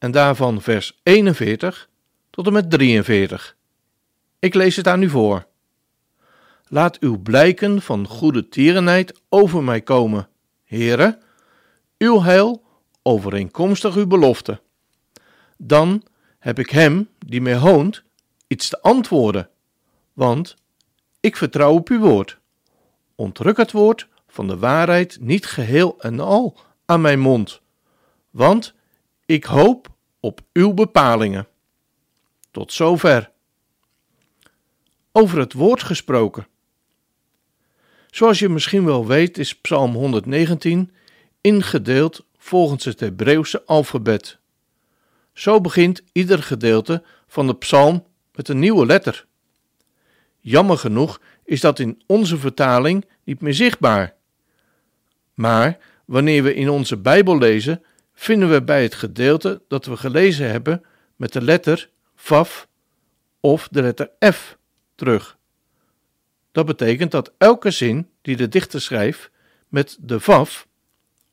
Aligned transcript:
en 0.00 0.10
daarvan 0.10 0.60
vers 0.60 1.00
41 1.02 1.88
tot 2.30 2.46
en 2.46 2.52
met 2.52 2.70
43. 2.70 3.56
Ik 4.38 4.54
lees 4.54 4.76
het 4.76 4.86
aan 4.88 5.02
u 5.02 5.08
voor. 5.08 5.46
Laat 6.66 6.98
uw 6.98 7.18
blijken 7.18 7.82
van 7.82 8.06
goede 8.06 8.48
tierenheid 8.48 9.20
over 9.28 9.62
mij 9.62 9.80
komen, 9.80 10.28
Heere, 10.64 11.18
uw 11.98 12.22
heil 12.22 12.64
overeenkomstig 13.02 13.96
uw 13.96 14.06
belofte. 14.06 14.60
Dan 15.56 16.02
heb 16.38 16.58
ik 16.58 16.70
hem 16.70 17.08
die 17.18 17.40
mij 17.40 17.56
hoont 17.56 18.02
iets 18.46 18.68
te 18.68 18.80
antwoorden, 18.80 19.48
want 20.12 20.56
ik 21.20 21.36
vertrouw 21.36 21.72
op 21.72 21.88
uw 21.88 22.00
woord. 22.00 22.38
Ontruk 23.14 23.56
het 23.56 23.72
woord 23.72 24.08
van 24.28 24.46
de 24.46 24.58
waarheid 24.58 25.18
niet 25.20 25.46
geheel 25.46 26.00
en 26.00 26.20
al 26.20 26.56
aan 26.86 27.00
mijn 27.00 27.20
mond, 27.20 27.60
want 28.30 28.74
ik 29.26 29.44
hoop 29.44 29.88
op 30.20 30.40
uw 30.52 30.72
bepalingen. 30.72 31.48
Tot 32.50 32.72
zover. 32.72 33.30
Over 35.12 35.38
het 35.38 35.52
woord 35.52 35.82
gesproken. 35.82 36.46
Zoals 38.10 38.38
je 38.38 38.48
misschien 38.48 38.84
wel 38.84 39.06
weet, 39.06 39.38
is 39.38 39.54
Psalm 39.54 39.94
119 39.94 40.92
ingedeeld 41.40 42.24
volgens 42.38 42.84
het 42.84 43.00
Hebreeuwse 43.00 43.64
alfabet. 43.66 44.38
Zo 45.32 45.60
begint 45.60 46.02
ieder 46.12 46.42
gedeelte 46.42 47.02
van 47.26 47.46
de 47.46 47.54
psalm 47.54 48.06
met 48.34 48.48
een 48.48 48.58
nieuwe 48.58 48.86
letter. 48.86 49.26
Jammer 50.40 50.78
genoeg 50.78 51.20
is 51.44 51.60
dat 51.60 51.78
in 51.78 52.02
onze 52.06 52.38
vertaling 52.38 53.04
niet 53.24 53.40
meer 53.40 53.54
zichtbaar. 53.54 54.14
Maar 55.34 55.78
wanneer 56.04 56.42
we 56.42 56.54
in 56.54 56.70
onze 56.70 56.96
Bijbel 56.96 57.38
lezen, 57.38 57.84
vinden 58.20 58.50
we 58.50 58.62
bij 58.62 58.82
het 58.82 58.94
gedeelte 58.94 59.62
dat 59.68 59.86
we 59.86 59.96
gelezen 59.96 60.50
hebben 60.50 60.84
met 61.16 61.32
de 61.32 61.42
letter 61.42 61.90
Vaf 62.14 62.68
of 63.40 63.68
de 63.68 63.82
letter 63.82 64.10
F 64.32 64.58
terug. 64.94 65.38
Dat 66.52 66.66
betekent 66.66 67.10
dat 67.10 67.32
elke 67.38 67.70
zin 67.70 68.10
die 68.22 68.36
de 68.36 68.48
dichter 68.48 68.80
schrijft 68.80 69.30
met 69.68 69.96
de 70.00 70.20
Vaf 70.20 70.66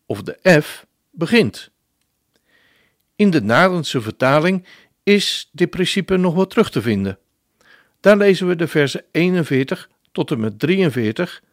of 0.05 0.21
de 0.21 0.61
F 0.61 0.85
begint. 1.11 1.71
In 3.16 3.29
de 3.29 3.41
Nadense 3.41 4.01
vertaling 4.01 4.66
is 5.03 5.49
dit 5.51 5.69
principe 5.69 6.17
nog 6.17 6.33
wel 6.33 6.47
terug 6.47 6.69
te 6.69 6.81
vinden. 6.81 7.19
Daar 7.99 8.17
lezen 8.17 8.47
we 8.47 8.55
de 8.55 8.67
versen 8.67 9.05
41 9.11 9.89
tot 10.11 10.31
en 10.31 10.39
met 10.39 10.59
43 10.59 11.44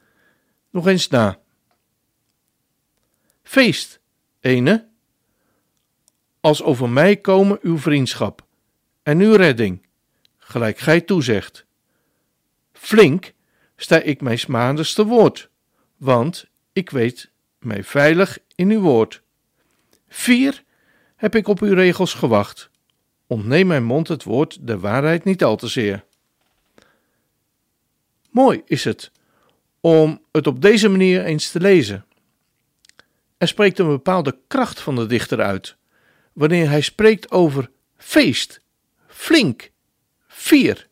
nog 0.71 0.87
eens 0.87 1.09
na. 1.09 1.39
Feest, 3.43 4.01
ene, 4.41 4.93
als 6.45 6.63
over 6.63 6.89
mij 6.89 7.17
komen 7.17 7.59
uw 7.63 7.79
vriendschap 7.79 8.47
en 9.03 9.21
uw 9.21 9.35
redding, 9.35 9.87
gelijk 10.39 10.79
gij 10.79 11.01
toezegt. 11.01 11.65
Flink 12.73 13.33
sta 13.77 14.01
ik 14.01 14.21
mijn 14.21 14.39
smaanders 14.39 14.95
te 14.95 15.05
woord, 15.05 15.49
want 15.97 16.47
ik 16.73 16.91
weet 16.91 17.31
mij 17.59 17.85
veilig 17.85 18.39
in 18.55 18.71
uw 18.71 18.81
woord. 18.81 19.23
Vier 20.09 20.63
heb 21.17 21.35
ik 21.35 21.49
op 21.49 21.61
uw 21.61 21.75
regels 21.75 22.15
gewacht. 22.15 22.71
Ontneem 23.27 23.67
mijn 23.67 23.85
mond 23.85 24.09
het 24.09 24.23
woord 24.23 24.67
de 24.67 24.79
waarheid 24.79 25.25
niet 25.25 25.45
al 25.45 25.57
te 25.57 25.69
zeer. 25.69 26.05
Mooi 28.31 28.63
is 28.67 28.85
het 28.85 29.11
om 29.81 30.23
het 30.33 30.47
op 30.47 30.63
deze 30.63 30.89
manier 30.89 31.25
eens 31.25 31.51
te 31.51 31.61
lezen. 31.61 32.05
Er 33.39 33.49
spreekt 33.49 33.79
een 33.79 33.89
bepaalde 33.89 34.39
kracht 34.47 34.81
van 34.81 34.97
de 34.97 35.07
dichter 35.07 35.41
uit, 35.41 35.77
wanneer 36.35 36.69
hij 36.69 36.81
spreekt 36.81 37.31
over 37.31 37.71
feest, 37.97 38.61
flink, 39.07 39.71
vier. 40.29 40.89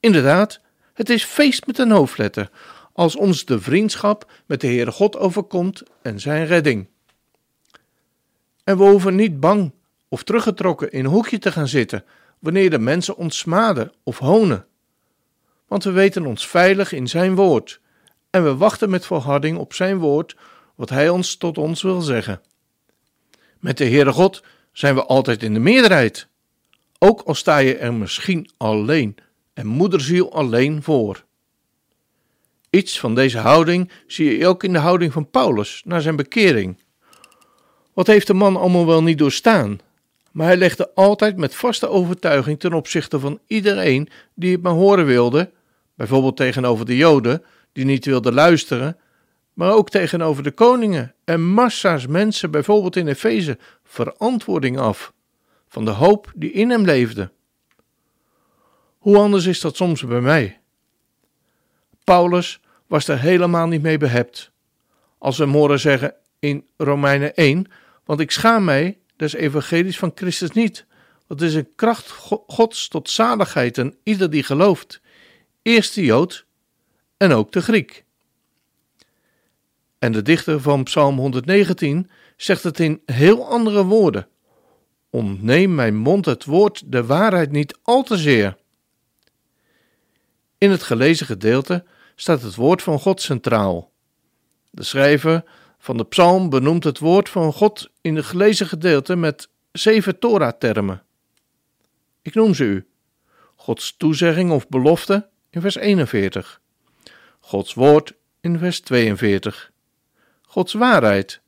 Inderdaad, 0.00 0.60
het 0.92 1.10
is 1.10 1.24
feest 1.24 1.66
met 1.66 1.78
een 1.78 1.90
hoofdletter, 1.90 2.50
als 2.92 3.16
ons 3.16 3.44
de 3.44 3.60
vriendschap 3.60 4.30
met 4.46 4.60
de 4.60 4.66
Heere 4.66 4.92
God 4.92 5.16
overkomt 5.16 5.82
en 6.02 6.20
zijn 6.20 6.46
redding. 6.46 6.88
En 8.64 8.78
we 8.78 8.84
hoeven 8.84 9.14
niet 9.14 9.40
bang 9.40 9.72
of 10.08 10.22
teruggetrokken 10.22 10.92
in 10.92 11.04
een 11.04 11.10
hoekje 11.10 11.38
te 11.38 11.52
gaan 11.52 11.68
zitten 11.68 12.04
wanneer 12.38 12.70
de 12.70 12.78
mensen 12.78 13.16
ons 13.16 13.38
smaden 13.38 13.92
of 14.02 14.18
honen. 14.18 14.66
Want 15.66 15.84
we 15.84 15.90
weten 15.90 16.26
ons 16.26 16.46
veilig 16.46 16.92
in 16.92 17.08
zijn 17.08 17.34
woord 17.34 17.80
en 18.30 18.44
we 18.44 18.56
wachten 18.56 18.90
met 18.90 19.06
volharding 19.06 19.58
op 19.58 19.74
zijn 19.74 19.98
woord 19.98 20.36
wat 20.74 20.90
hij 20.90 21.08
ons 21.08 21.36
tot 21.36 21.58
ons 21.58 21.82
wil 21.82 22.00
zeggen. 22.00 22.40
Met 23.64 23.78
de 23.78 23.84
Heere 23.84 24.12
God 24.12 24.42
zijn 24.72 24.94
we 24.94 25.04
altijd 25.04 25.42
in 25.42 25.54
de 25.54 25.60
meerderheid, 25.60 26.28
ook 26.98 27.20
al 27.20 27.34
sta 27.34 27.58
je 27.58 27.76
er 27.76 27.94
misschien 27.94 28.50
alleen 28.56 29.16
en 29.54 29.66
moederziel 29.66 30.32
alleen 30.32 30.82
voor. 30.82 31.24
Iets 32.70 33.00
van 33.00 33.14
deze 33.14 33.38
houding 33.38 33.90
zie 34.06 34.38
je 34.38 34.46
ook 34.46 34.64
in 34.64 34.72
de 34.72 34.78
houding 34.78 35.12
van 35.12 35.30
Paulus 35.30 35.82
na 35.84 36.00
zijn 36.00 36.16
bekering. 36.16 36.82
Wat 37.92 38.06
heeft 38.06 38.26
de 38.26 38.34
man 38.34 38.56
allemaal 38.56 38.86
wel 38.86 39.02
niet 39.02 39.18
doorstaan? 39.18 39.78
Maar 40.32 40.46
hij 40.46 40.56
legde 40.56 40.94
altijd 40.94 41.36
met 41.36 41.54
vaste 41.54 41.88
overtuiging 41.88 42.60
ten 42.60 42.72
opzichte 42.72 43.18
van 43.18 43.40
iedereen 43.46 44.08
die 44.34 44.52
het 44.52 44.62
maar 44.62 44.72
horen 44.72 45.06
wilde, 45.06 45.50
bijvoorbeeld 45.94 46.36
tegenover 46.36 46.86
de 46.86 46.96
Joden 46.96 47.42
die 47.72 47.84
niet 47.84 48.04
wilden 48.04 48.34
luisteren, 48.34 48.96
maar 49.54 49.72
ook 49.72 49.90
tegenover 49.90 50.42
de 50.42 50.50
koningen 50.50 51.14
en 51.24 51.44
massa's 51.44 52.06
mensen, 52.06 52.50
bijvoorbeeld 52.50 52.96
in 52.96 53.08
Efeze, 53.08 53.58
verantwoording 53.84 54.78
af 54.78 55.12
van 55.68 55.84
de 55.84 55.90
hoop 55.90 56.32
die 56.34 56.52
in 56.52 56.70
hem 56.70 56.84
leefde. 56.84 57.30
Hoe 58.98 59.18
anders 59.18 59.46
is 59.46 59.60
dat 59.60 59.76
soms 59.76 60.04
bij 60.04 60.20
mij? 60.20 60.60
Paulus 62.04 62.60
was 62.86 63.08
er 63.08 63.20
helemaal 63.20 63.66
niet 63.66 63.82
mee 63.82 63.98
behept. 63.98 64.50
Als 65.18 65.36
we 65.36 65.44
hem 65.44 65.52
horen 65.52 65.80
zeggen 65.80 66.14
in 66.38 66.66
Romeinen 66.76 67.34
1, 67.34 67.66
want 68.04 68.20
ik 68.20 68.30
schaam 68.30 68.64
mij 68.64 68.98
des 69.16 69.34
evangelies 69.34 69.98
van 69.98 70.12
Christus 70.14 70.50
niet. 70.50 70.86
Het 71.28 71.42
is 71.42 71.54
een 71.54 71.74
kracht 71.74 72.10
Gods 72.46 72.88
tot 72.88 73.10
zaligheid 73.10 73.78
en 73.78 73.96
ieder 74.02 74.30
die 74.30 74.42
gelooft. 74.42 75.00
Eerst 75.62 75.94
de 75.94 76.04
Jood 76.04 76.46
en 77.16 77.32
ook 77.32 77.52
de 77.52 77.62
Griek. 77.62 78.03
En 80.04 80.12
de 80.12 80.22
dichter 80.22 80.60
van 80.60 80.82
Psalm 80.82 81.18
119 81.18 82.10
zegt 82.36 82.62
het 82.62 82.80
in 82.80 83.02
heel 83.06 83.48
andere 83.48 83.84
woorden. 83.84 84.28
Ontneem 85.10 85.74
mijn 85.74 85.96
mond 85.96 86.24
het 86.24 86.44
woord 86.44 86.82
de 86.92 87.04
waarheid 87.04 87.50
niet 87.50 87.78
al 87.82 88.02
te 88.02 88.16
zeer. 88.16 88.56
In 90.58 90.70
het 90.70 90.82
gelezen 90.82 91.26
gedeelte 91.26 91.84
staat 92.14 92.42
het 92.42 92.54
woord 92.54 92.82
van 92.82 92.98
God 92.98 93.20
centraal. 93.20 93.92
De 94.70 94.82
schrijver 94.82 95.44
van 95.78 95.96
de 95.96 96.04
psalm 96.04 96.50
benoemt 96.50 96.84
het 96.84 96.98
woord 96.98 97.28
van 97.28 97.52
God 97.52 97.90
in 98.00 98.16
het 98.16 98.24
gelezen 98.24 98.66
gedeelte 98.66 99.16
met 99.16 99.48
zeven 99.72 100.18
Torah-termen. 100.18 101.02
Ik 102.22 102.34
noem 102.34 102.54
ze 102.54 102.64
u. 102.64 102.86
Gods 103.54 103.96
toezegging 103.96 104.50
of 104.50 104.68
belofte 104.68 105.28
in 105.50 105.60
vers 105.60 105.76
41. 105.76 106.60
Gods 107.40 107.74
woord 107.74 108.14
in 108.40 108.58
vers 108.58 108.80
42. 108.80 109.72
Gods 110.54 110.72
waarheid 110.72 111.40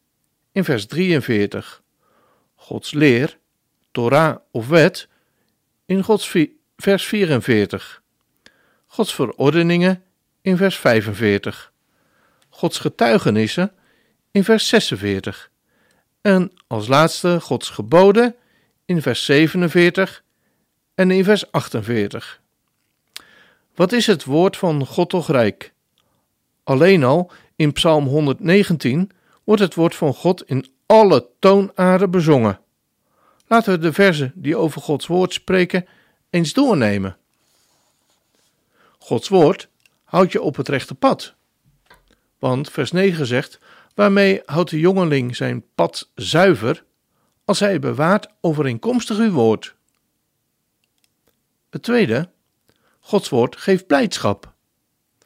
in 0.52 0.64
vers 0.64 0.86
43. 0.86 1.82
Gods 2.54 2.92
leer, 2.92 3.38
Torah 3.92 4.36
of 4.50 4.68
wet 4.68 5.08
in 5.84 6.02
Gods 6.02 6.34
vers 6.76 7.06
44. 7.06 8.02
Gods 8.86 9.14
verordeningen 9.14 10.04
in 10.40 10.56
vers 10.56 10.76
45. 10.76 11.72
Gods 12.48 12.78
getuigenissen 12.78 13.72
in 14.30 14.44
vers 14.44 14.68
46. 14.68 15.50
En 16.20 16.52
als 16.66 16.88
laatste 16.88 17.40
Gods 17.40 17.70
geboden 17.70 18.34
in 18.84 19.02
vers 19.02 19.24
47 19.24 20.22
en 20.94 21.10
in 21.10 21.24
vers 21.24 21.52
48. 21.52 22.40
Wat 23.74 23.92
is 23.92 24.06
het 24.06 24.24
woord 24.24 24.56
van 24.56 24.86
God 24.86 25.10
toch 25.10 25.30
rijk? 25.30 25.72
Alleen 26.64 27.04
al 27.04 27.32
in 27.56 27.72
Psalm 27.72 28.06
119 28.06 29.10
wordt 29.44 29.62
het 29.62 29.74
woord 29.74 29.94
van 29.94 30.14
God 30.14 30.42
in 30.42 30.66
alle 30.86 31.28
toonaarden 31.38 32.10
bezongen. 32.10 32.60
Laten 33.46 33.72
we 33.72 33.78
de 33.78 33.92
verzen 33.92 34.32
die 34.34 34.56
over 34.56 34.80
Gods 34.80 35.06
woord 35.06 35.32
spreken 35.32 35.86
eens 36.30 36.52
doornemen. 36.52 37.16
Gods 38.98 39.28
woord 39.28 39.68
houdt 40.04 40.32
je 40.32 40.42
op 40.42 40.56
het 40.56 40.68
rechte 40.68 40.94
pad. 40.94 41.34
Want 42.38 42.70
vers 42.70 42.92
9 42.92 43.26
zegt: 43.26 43.58
Waarmee 43.94 44.42
houdt 44.44 44.70
de 44.70 44.80
jongeling 44.80 45.36
zijn 45.36 45.64
pad 45.74 46.10
zuiver, 46.14 46.84
als 47.44 47.60
hij 47.60 47.78
bewaart 47.78 48.28
overeenkomstig 48.40 49.18
uw 49.18 49.30
woord? 49.30 49.74
Het 51.70 51.82
tweede, 51.82 52.30
Gods 53.00 53.28
woord 53.28 53.56
geeft 53.56 53.86
blijdschap. 53.86 54.54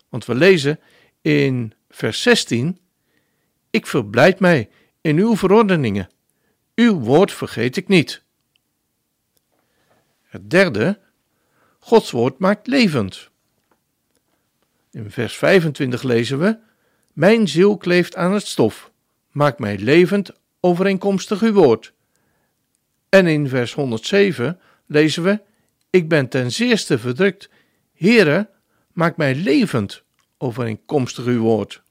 Want 0.09 0.25
we 0.25 0.35
lezen 0.35 0.81
in 1.21 1.73
vers 1.91 2.23
16: 2.23 2.79
Ik 3.71 3.87
verblijd 3.87 4.41
mij 4.41 4.71
in 5.01 5.19
uw 5.19 5.37
verordeningen. 5.37 6.11
Uw 6.75 6.99
woord 6.99 7.33
vergeet 7.33 7.77
ik 7.77 7.89
niet. 7.89 8.23
Het 10.23 10.51
derde, 10.51 10.99
Gods 11.79 12.11
woord 12.11 12.39
maakt 12.39 12.67
levend. 12.67 13.31
In 14.91 15.11
vers 15.11 15.37
25 15.37 16.03
lezen 16.03 16.39
we: 16.39 16.59
Mijn 17.13 17.49
ziel 17.49 17.77
kleeft 17.77 18.17
aan 18.17 18.33
het 18.33 18.47
stof, 18.47 18.91
maak 19.31 19.59
mij 19.59 19.79
levend 19.79 20.31
overeenkomstig 20.61 21.41
uw 21.41 21.53
woord. 21.53 21.93
En 23.09 23.27
in 23.27 23.49
vers 23.49 23.75
107 23.75 24.61
lezen 24.87 25.23
we: 25.23 25.41
Ik 25.91 26.09
ben 26.09 26.29
ten 26.29 26.53
zeerste 26.53 26.99
verdrukt. 26.99 27.49
Heere, 27.95 28.51
maak 28.93 29.17
mij 29.17 29.35
levend 29.35 30.03
overeenkomstig 30.43 31.25
uw 31.25 31.41
woord. 31.41 31.83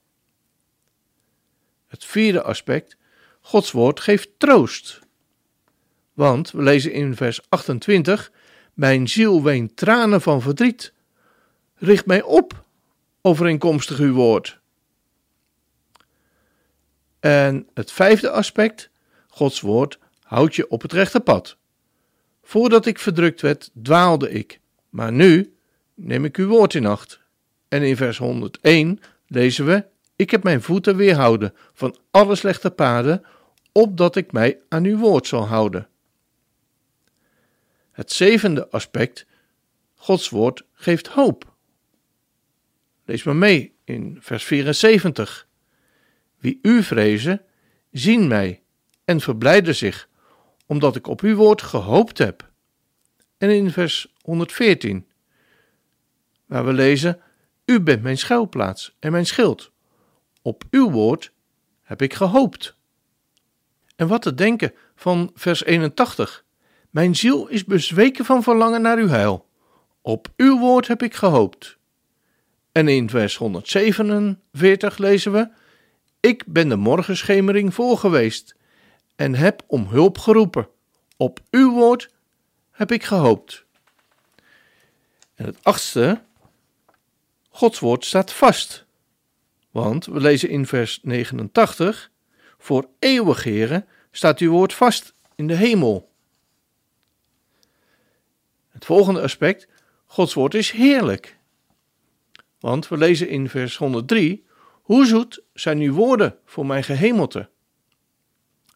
Het 1.88 2.06
vierde 2.06 2.42
aspect: 2.42 2.98
Gods 3.42 3.72
woord 3.72 4.00
geeft 4.00 4.30
troost. 4.38 5.00
Want 6.14 6.52
we 6.52 6.62
lezen 6.62 6.92
in 6.92 7.16
vers 7.16 7.50
28: 7.50 8.32
Mijn 8.74 9.08
ziel 9.08 9.44
weent 9.44 9.76
tranen 9.76 10.22
van 10.22 10.42
verdriet. 10.42 10.94
Richt 11.76 12.06
mij 12.06 12.22
op 12.22 12.64
overeenkomstig 13.22 14.00
uw 14.00 14.14
woord. 14.14 14.60
En 17.20 17.68
het 17.74 17.92
vijfde 17.92 18.30
aspect: 18.30 18.90
Gods 19.28 19.62
woord 19.62 20.00
houdt 20.22 20.56
je 20.56 20.70
op 20.70 20.82
het 20.82 20.94
rechte 20.94 21.20
pad. 21.20 21.58
Voordat 22.44 22.86
ik 22.86 23.00
verdrukt 23.00 23.42
werd, 23.42 23.70
dwaalde 23.84 24.32
ik, 24.32 24.60
maar 24.90 25.12
nu 25.12 25.54
neem 25.94 26.26
ik 26.26 26.38
uw 26.38 26.48
woord 26.48 26.74
in 26.74 26.86
acht. 26.86 27.20
En 27.70 27.84
in 27.84 27.98
vers 27.98 28.18
101 28.18 29.00
lezen 29.28 29.66
we: 29.66 29.86
Ik 30.16 30.32
heb 30.32 30.44
mijn 30.44 30.62
voeten 30.62 30.96
weerhouden 30.96 31.54
van 31.74 31.98
alle 32.12 32.36
slechte 32.36 32.72
paden, 32.72 33.26
opdat 33.72 34.16
ik 34.16 34.32
mij 34.32 34.60
aan 34.70 34.86
uw 34.86 34.98
woord 34.98 35.28
zal 35.28 35.48
houden. 35.48 35.88
Het 37.92 38.12
zevende 38.12 38.70
aspect: 38.70 39.26
Gods 39.96 40.30
woord 40.30 40.66
geeft 40.74 41.08
hoop. 41.08 41.54
Lees 43.06 43.24
maar 43.24 43.36
mee 43.36 43.76
in 43.84 44.18
vers 44.20 44.44
74. 44.44 45.48
Wie 46.38 46.60
u 46.62 46.84
vrezen, 46.84 47.42
zien 47.92 48.28
mij 48.28 48.62
en 49.06 49.20
verblijden 49.20 49.76
zich, 49.76 50.10
omdat 50.66 50.96
ik 50.96 51.08
op 51.08 51.22
uw 51.22 51.36
woord 51.36 51.62
gehoopt 51.62 52.18
heb. 52.18 52.50
En 53.38 53.50
in 53.50 53.72
vers 53.72 54.14
114, 54.22 55.08
waar 56.46 56.66
we 56.66 56.74
lezen: 56.74 57.22
U 57.70 57.82
bent 57.82 58.02
mijn 58.02 58.18
schuilplaats 58.18 58.96
en 59.00 59.12
mijn 59.12 59.26
schild. 59.26 59.72
Op 60.42 60.64
uw 60.72 60.92
woord 60.92 61.32
heb 61.82 62.02
ik 62.02 62.14
gehoopt. 62.14 62.76
En 63.96 64.08
wat 64.08 64.22
te 64.22 64.34
denken 64.34 64.74
van 64.96 65.32
vers 65.36 65.64
81. 65.64 66.46
Mijn 66.90 67.16
ziel 67.16 67.48
is 67.48 67.66
bezweken 67.66 68.26
van 68.26 68.44
verlangen 68.44 68.82
naar 68.82 68.98
uw 68.98 69.08
heil. 69.08 69.50
Op 70.02 70.28
uw 70.38 70.60
woord 70.60 70.88
heb 70.88 71.04
ik 71.04 71.14
gehoopt. 71.16 71.78
En 72.72 72.88
in 72.88 73.10
vers 73.10 73.36
147 73.36 74.98
lezen 74.98 75.32
we: 75.32 75.50
Ik 76.20 76.44
ben 76.48 76.70
de 76.70 76.76
morgenschemering 76.76 77.74
voor 77.74 77.98
geweest 77.98 78.56
en 79.16 79.36
heb 79.36 79.64
om 79.68 79.88
hulp 79.88 80.18
geroepen. 80.18 80.68
Op 81.18 81.40
uw 81.52 81.72
woord 81.72 82.10
heb 82.72 82.92
ik 82.92 83.04
gehoopt. 83.04 83.66
En 85.36 85.46
het 85.46 85.58
achtste, 85.62 86.22
Gods 87.50 87.80
woord 87.80 88.06
staat 88.06 88.32
vast. 88.32 88.86
Want 89.72 90.06
we 90.06 90.20
lezen 90.20 90.50
in 90.50 90.66
vers 90.66 91.00
89: 91.04 92.12
Voor 92.58 92.90
eeuwig, 93.00 93.44
heren, 93.44 93.88
staat 94.12 94.40
uw 94.40 94.52
woord 94.52 94.74
vast 94.74 95.14
in 95.36 95.48
de 95.48 95.56
hemel. 95.56 96.12
Het 98.70 98.86
volgende 98.86 99.22
aspect, 99.22 99.68
Gods 100.06 100.34
woord 100.34 100.54
is 100.54 100.72
heerlijk. 100.72 101.38
Want 102.60 102.88
we 102.88 102.98
lezen 102.98 103.30
in 103.30 103.50
vers 103.50 103.78
103: 103.78 104.46
Hoe 104.82 105.06
zoet 105.06 105.44
zijn 105.54 105.80
uw 105.80 105.94
woorden 105.94 106.40
voor 106.46 106.66
mijn 106.66 106.84
gehemelte? 106.84 107.50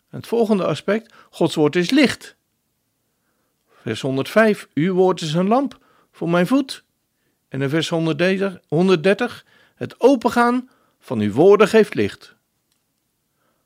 Het 0.09 0.27
volgende 0.27 0.65
aspect, 0.65 1.13
Gods 1.29 1.55
woord 1.55 1.75
is 1.75 1.89
licht. 1.89 2.35
Vers 3.81 4.01
105, 4.01 4.67
uw 4.73 4.93
woord 4.93 5.21
is 5.21 5.33
een 5.33 5.47
lamp 5.47 5.79
voor 6.11 6.29
mijn 6.29 6.47
voet. 6.47 6.82
En 7.53 7.61
in 7.61 7.69
vers 7.69 7.89
130, 7.89 8.59
130 8.67 9.45
het 9.75 9.99
opengaan 9.99 10.69
van 10.99 11.19
uw 11.19 11.31
woorden 11.31 11.67
geeft 11.67 11.93
licht. 11.93 12.35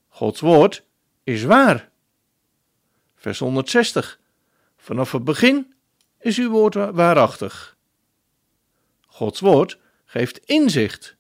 Gods 0.08 0.40
woord 0.40 0.84
is 1.24 1.44
waar. 1.44 1.90
Vers 3.16 3.40
160, 3.40 4.20
vanaf 4.78 5.12
het 5.12 5.24
begin 5.24 5.74
is 6.20 6.38
uw 6.38 6.50
woord 6.50 6.74
waarachtig. 6.74 7.78
Gods 9.06 9.40
woord 9.40 9.78
geeft 10.06 10.38
inzicht. 10.38 11.16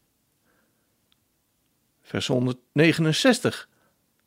Vers 2.01 2.27
169, 2.27 3.69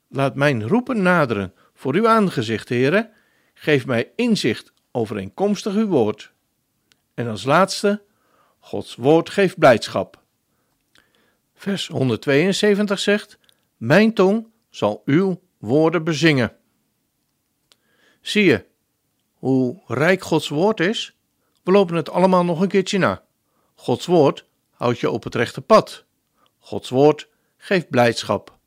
Laat 0.08 0.34
mijn 0.34 0.68
roepen 0.68 1.02
naderen 1.02 1.54
voor 1.74 1.94
uw 1.94 2.08
aangezicht, 2.08 2.68
heren. 2.68 3.10
Geef 3.54 3.86
mij 3.86 4.12
inzicht 4.16 4.72
overeenkomstig 4.90 5.74
uw 5.74 5.86
woord. 5.86 6.32
En 7.14 7.28
als 7.28 7.44
laatste, 7.44 8.08
Gods 8.60 8.94
woord 8.94 9.30
geeft 9.30 9.58
blijdschap. 9.58 10.22
Vers 11.54 11.86
172 11.86 12.98
zegt: 12.98 13.38
Mijn 13.76 14.14
tong 14.14 14.46
zal 14.70 15.02
uw 15.04 15.40
woorden 15.58 16.04
bezingen. 16.04 16.56
Zie 18.20 18.44
je 18.44 18.66
hoe 19.34 19.82
rijk 19.86 20.22
Gods 20.22 20.48
woord 20.48 20.80
is? 20.80 21.16
We 21.62 21.70
lopen 21.70 21.96
het 21.96 22.10
allemaal 22.10 22.44
nog 22.44 22.60
een 22.60 22.68
keertje 22.68 22.98
na. 22.98 23.24
Gods 23.74 24.06
woord 24.06 24.44
houdt 24.70 24.98
je 24.98 25.10
op 25.10 25.24
het 25.24 25.34
rechte 25.34 25.60
pad. 25.60 26.04
Gods 26.58 26.88
woord 26.88 27.28
geeft 27.56 27.88
blijdschap. 27.90 28.58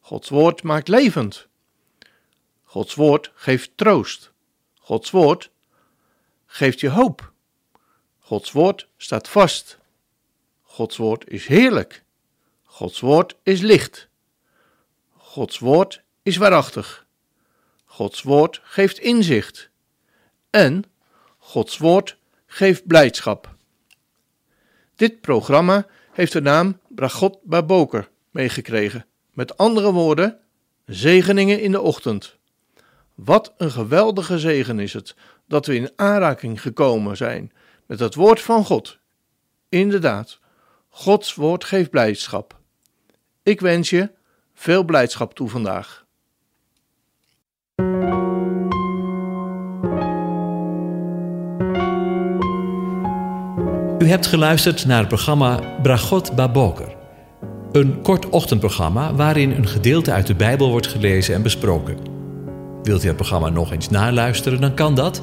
Gods 0.00 0.28
woord 0.28 0.62
maakt 0.62 0.88
levend. 0.88 1.48
Gods 2.64 2.94
woord 2.94 3.32
geeft 3.34 3.76
troost. 3.76 4.32
Gods 4.74 5.10
woord 5.10 5.50
geeft 6.46 6.80
je 6.80 6.88
hoop. 6.88 7.31
Gods 8.32 8.52
woord 8.52 8.88
staat 8.96 9.28
vast. 9.28 9.78
Gods 10.62 10.96
woord 10.96 11.24
is 11.28 11.46
heerlijk. 11.46 12.02
Gods 12.64 13.00
woord 13.00 13.36
is 13.42 13.60
licht. 13.60 14.08
Gods 15.16 15.58
woord 15.58 16.02
is 16.22 16.36
waarachtig. 16.36 17.06
Gods 17.84 18.22
woord 18.22 18.60
geeft 18.64 18.98
inzicht. 18.98 19.70
En 20.50 20.84
Gods 21.38 21.78
woord 21.78 22.16
geeft 22.46 22.86
blijdschap. 22.86 23.54
Dit 24.96 25.20
programma 25.20 25.86
heeft 26.12 26.32
de 26.32 26.40
naam 26.40 26.78
Bragot 26.88 27.38
Baboker 27.42 28.10
meegekregen. 28.30 29.06
Met 29.32 29.56
andere 29.56 29.92
woorden, 29.92 30.38
zegeningen 30.86 31.60
in 31.60 31.70
de 31.70 31.80
ochtend. 31.80 32.36
Wat 33.14 33.52
een 33.56 33.70
geweldige 33.70 34.38
zegen 34.38 34.78
is 34.78 34.92
het 34.92 35.14
dat 35.46 35.66
we 35.66 35.74
in 35.74 35.90
aanraking 35.96 36.62
gekomen 36.62 37.16
zijn 37.16 37.52
met 37.92 38.00
het 38.00 38.14
woord 38.14 38.40
van 38.40 38.64
God. 38.64 38.98
Inderdaad, 39.68 40.38
Gods 40.88 41.34
woord 41.34 41.64
geeft 41.64 41.90
blijdschap. 41.90 42.60
Ik 43.42 43.60
wens 43.60 43.90
je 43.90 44.10
veel 44.54 44.84
blijdschap 44.84 45.34
toe 45.34 45.48
vandaag. 45.48 46.04
U 53.98 54.08
hebt 54.08 54.26
geluisterd 54.26 54.86
naar 54.86 54.98
het 54.98 55.08
programma 55.08 55.78
Bragot 55.82 56.36
Baboker. 56.36 56.96
Een 57.72 58.02
kort 58.02 58.28
ochtendprogramma 58.28 59.14
waarin 59.14 59.50
een 59.50 59.68
gedeelte 59.68 60.12
uit 60.12 60.26
de 60.26 60.34
Bijbel 60.34 60.70
wordt 60.70 60.86
gelezen 60.86 61.34
en 61.34 61.42
besproken. 61.42 61.96
Wilt 62.82 63.04
u 63.04 63.06
het 63.06 63.16
programma 63.16 63.48
nog 63.48 63.72
eens 63.72 63.88
naluisteren, 63.88 64.60
dan 64.60 64.74
kan 64.74 64.94
dat. 64.94 65.22